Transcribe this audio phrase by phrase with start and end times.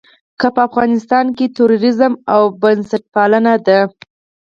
[0.39, 3.79] که په افغانستان کې تروريزم او بنسټپالنه ده.